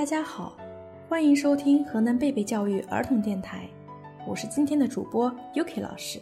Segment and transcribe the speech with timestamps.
[0.00, 0.56] 大家好，
[1.10, 3.68] 欢迎收听河南贝贝教育儿童电台，
[4.26, 6.18] 我是今天的主播 Yuki 老师。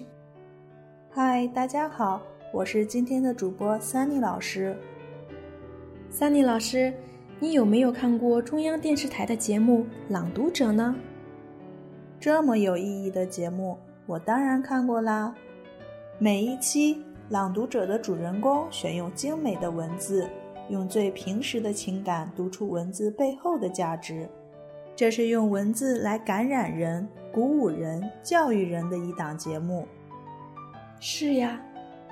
[1.09, 2.21] 嗨，大家好，
[2.53, 4.77] 我是今天的主播 Sunny 老师。
[6.13, 6.93] Sunny 老师，
[7.39, 10.97] 你有没有看过中央电视台的节目《朗读者》呢？
[12.19, 15.33] 这么有意义的节目，我当然看过啦。
[16.19, 16.97] 每一期
[17.29, 20.29] 《朗读者》的主人公选用精美的文字。
[20.69, 24.29] 用最平实的情感读出文字背后的价值，
[24.95, 29.87] 这是用文字来感染人、鼓舞人、教育人的一档节目。
[31.01, 31.61] 是呀，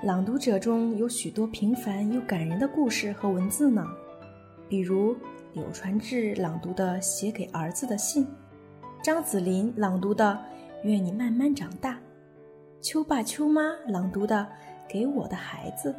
[0.03, 3.85] 朗读者中有许多平凡又感人的故事和文字呢，
[4.67, 5.15] 比如
[5.53, 8.25] 柳传志朗读的《写给儿子的信》，
[9.03, 10.39] 张子霖朗读的
[10.87, 11.93] 《愿你慢慢长大》，
[12.81, 14.35] 秋爸秋妈朗读的
[14.91, 15.91] 《给我的孩子》。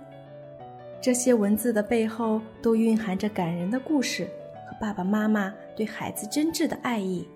[1.00, 4.28] 这些文字的背后都蕴含着感人的故事
[4.68, 7.26] 和爸爸妈妈对孩子真挚的爱意。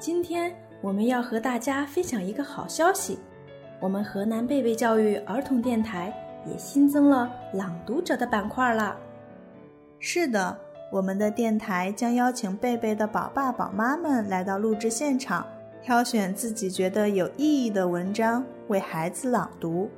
[0.00, 3.20] 今天我们要和大家分享一个好消息，
[3.80, 6.12] 我们河南贝贝教育儿童电台
[6.44, 8.96] 也新增了朗读者的板块了。
[10.00, 10.58] 是的，
[10.90, 15.46] 我们的电台将邀请贝贝的宝爸宝妈们来到录制现场，
[15.82, 19.88] 挑选自己觉得有意义的文章为孩子朗读，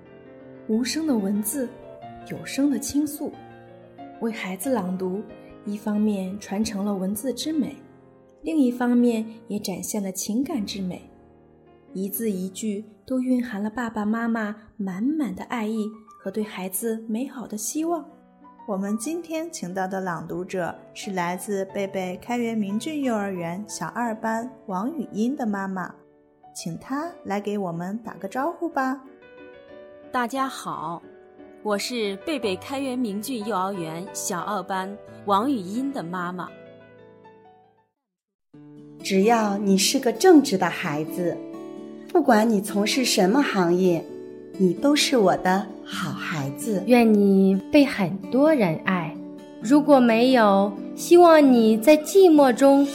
[0.68, 1.66] 无声的文字。
[2.30, 3.32] 有声的倾诉，
[4.20, 5.22] 为孩子朗读，
[5.64, 7.76] 一方面传承了文字之美，
[8.42, 11.10] 另一方面也展现了情感之美。
[11.94, 15.88] 一字一句都蕴含了爸爸妈妈满满的爱意
[16.20, 18.04] 和对孩子美好的希望。
[18.66, 25.94] 我们今天请到的朗读者是来自贝贝开元明骏幼儿园小二班王语音的妈妈，
[26.54, 29.02] 请她来给我们打个招呼吧。
[30.12, 31.02] 大家好。
[31.64, 36.48] 我是贝贝开元名骏幼儿园小二班王雨音的妈妈。
[39.02, 41.36] 只要你是个正直的孩子，
[42.12, 44.04] 不管你从事什么行业，
[44.56, 46.80] 你都是我的好孩子。
[46.86, 49.12] 愿你被很多人爱。
[49.60, 52.86] 如果没有，希望你在寂寞中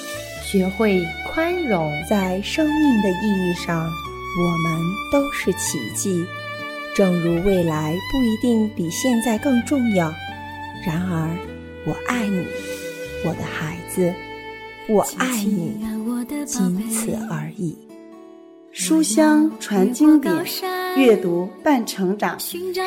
[0.42, 1.92] 学会宽容。
[2.10, 4.82] 在生命的意义上，我们
[5.12, 6.26] 都是奇迹。
[6.96, 10.14] 正如未来不一定比现在更重要，
[10.86, 11.28] 然而
[11.88, 12.46] 我爱你，
[13.26, 14.14] 我的孩子，
[14.88, 15.76] 我爱你，
[16.46, 17.76] 仅此而已。
[18.72, 20.34] 书香传经典，
[20.96, 22.38] 阅读伴成长，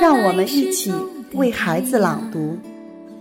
[0.01, 0.93] 让我们一起
[1.33, 2.57] 为孩子朗读。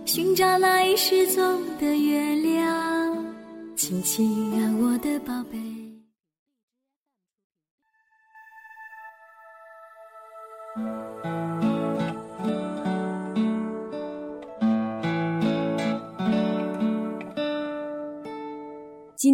[0.04, 3.26] 寻找那已失踪的月亮，
[3.74, 5.75] 亲亲啊，我的宝贝。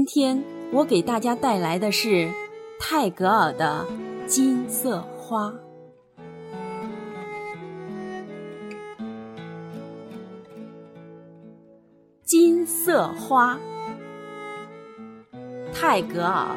[0.05, 0.43] 今天
[0.73, 2.29] 我给大家带来的是
[2.81, 3.87] 泰戈尔的
[4.27, 5.49] 《金色花》。
[12.25, 13.57] 金色花，
[15.73, 16.49] 泰戈尔。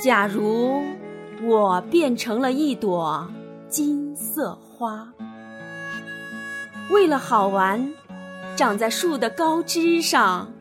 [0.00, 0.80] 假如
[1.42, 3.28] 我变成了一朵
[3.68, 5.12] 金色花，
[6.92, 7.92] 为了好玩。
[8.54, 10.51] 长在树的高枝上，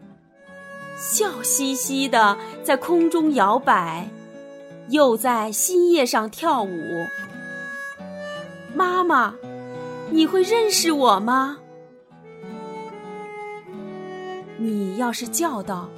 [1.02, 4.08] 笑嘻嘻的在空中摇摆，
[4.90, 7.08] 又在新叶上跳舞。
[8.76, 9.34] 妈妈，
[10.12, 11.58] 你会认识我吗？
[14.58, 15.90] 你要是叫道：“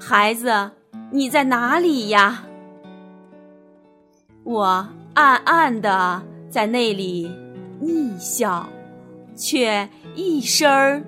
[0.00, 0.72] 孩子，
[1.12, 2.44] 你在哪里呀？”
[4.42, 7.30] 我暗暗的在那里
[7.80, 8.68] 逆笑。
[9.38, 11.00] 却一声儿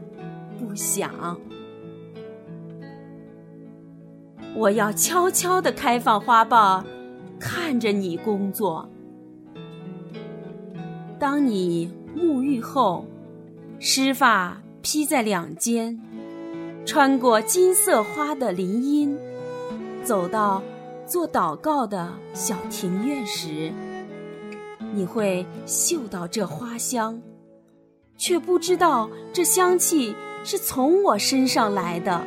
[0.57, 1.37] 不响。
[4.55, 6.85] 我要悄悄地开放花瓣，
[7.39, 8.89] 看着你工作。
[11.19, 13.05] 当你沐浴后，
[13.79, 16.01] 湿发披在两肩，
[16.85, 19.17] 穿过金色花的林荫，
[20.03, 20.63] 走到
[21.07, 23.73] 做祷告的小庭院时，
[24.93, 27.21] 你会嗅到这花香。
[28.17, 30.15] 却不知道这香气
[30.45, 32.23] 是从我身上来的。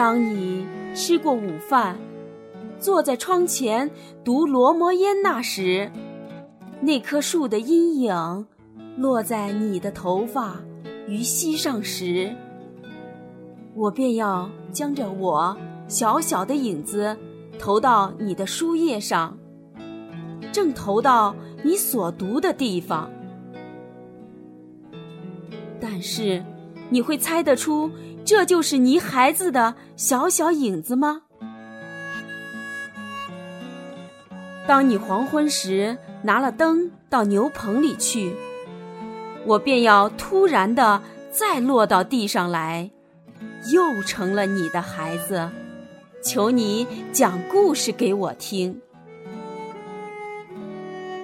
[0.00, 1.94] 当你吃过午饭，
[2.78, 3.90] 坐在窗前
[4.24, 5.92] 读罗摩耶那时，
[6.80, 8.46] 那棵树的阴影
[8.96, 10.56] 落在你的头发
[11.06, 12.34] 与膝上时，
[13.74, 15.54] 我便要将着我
[15.86, 17.14] 小小的影子
[17.58, 19.36] 投到你的书页上，
[20.50, 21.36] 正投到。
[21.62, 23.10] 你所读的地方，
[25.78, 26.42] 但是，
[26.90, 27.90] 你会猜得出
[28.24, 31.22] 这就是你孩子的小小影子吗？
[34.66, 38.34] 当你黄昏时拿了灯到牛棚里去，
[39.46, 42.90] 我便要突然的再落到地上来，
[43.72, 45.50] 又成了你的孩子。
[46.22, 48.80] 求你讲故事给我听。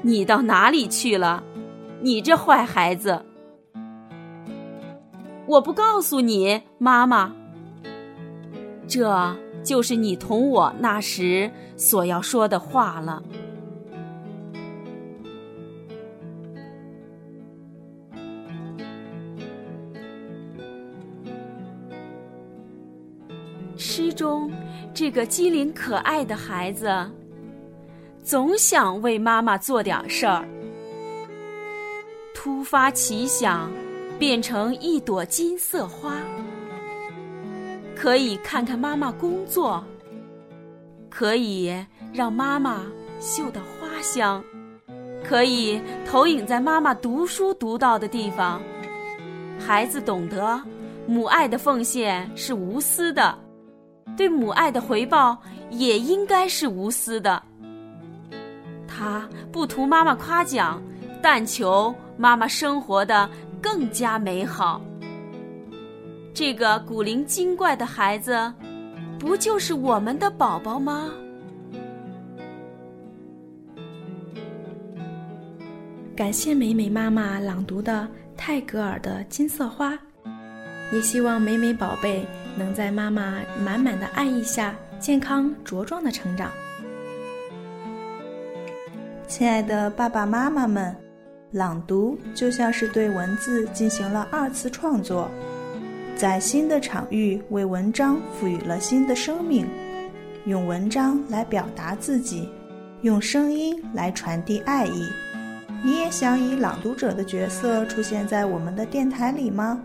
[0.02, 1.42] 你到哪里去了？
[2.00, 3.24] 你这坏孩子！
[5.46, 7.32] 我不告诉你，妈妈。
[8.88, 13.22] 这就是你同我那时所要说的话了。
[23.76, 24.50] 诗中
[24.94, 26.88] 这个机灵可爱的孩子，
[28.22, 30.46] 总想为妈妈做点事儿。
[32.34, 33.70] 突发奇想，
[34.18, 36.14] 变成一朵金色花，
[37.94, 39.84] 可以看看妈妈工作，
[41.10, 41.74] 可以
[42.12, 42.82] 让妈妈
[43.20, 44.42] 嗅到花香，
[45.22, 48.60] 可以投影在妈妈读书读到的地方。
[49.58, 50.60] 孩子懂得，
[51.06, 53.36] 母爱的奉献是无私的。
[54.16, 55.36] 对母爱的回报
[55.70, 57.42] 也应该是无私的。
[58.88, 60.82] 他不图妈妈夸奖，
[61.22, 63.28] 但求妈妈生活的
[63.66, 64.80] 更加美好。
[66.32, 68.54] 这个古灵精怪的孩子，
[69.18, 71.10] 不就是我们的宝宝吗？
[76.14, 79.92] 感谢美美妈妈朗读的泰戈尔的《金色花》，
[80.92, 82.24] 也希望美美宝贝。
[82.56, 86.50] 能在妈妈满满的爱意下健康茁壮的成长。
[89.26, 90.96] 亲爱的爸爸妈妈们，
[91.56, 95.30] 朗读就像是对文字进行了二次创作，
[96.14, 99.66] 在新的场域为文章赋予了新的生命，
[100.44, 102.50] 用文章来表达自己，
[103.00, 105.08] 用声音来传递爱意。
[105.82, 109.82] 你也想以朗读者的角色出现在我们的电台里吗？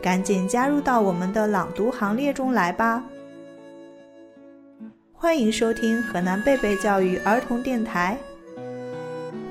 [0.00, 3.04] 赶紧加入到我们的朗读行列中来吧！
[5.12, 8.16] 欢迎收听河南贝贝教育儿童电台，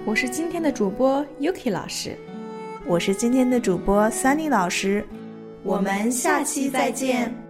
[0.05, 2.15] 我是今天的主播 Yuki 老师，
[2.85, 5.03] 我是今天的主播 Sunny 老师，
[5.63, 7.44] 我们下期再见。